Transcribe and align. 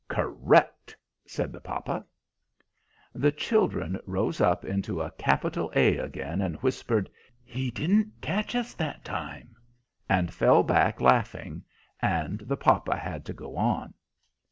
"Correct," 0.07 0.97
said 1.27 1.53
the 1.53 1.61
papa. 1.61 2.03
The 3.13 3.31
children 3.31 3.99
rose 4.07 4.41
up 4.41 4.65
into 4.65 4.99
a 4.99 5.11
capital 5.11 5.71
A 5.75 5.97
again, 5.97 6.41
and 6.41 6.55
whispered, 6.63 7.07
"He 7.43 7.69
didn't 7.69 8.13
catch 8.19 8.55
us 8.55 8.73
that 8.73 9.05
time," 9.05 9.55
and 10.09 10.33
fell 10.33 10.63
back, 10.63 11.01
laughing, 11.01 11.63
and 12.01 12.39
the 12.39 12.57
papa 12.57 12.97
had 12.97 13.25
to 13.25 13.33
go 13.33 13.55
on. 13.55 13.93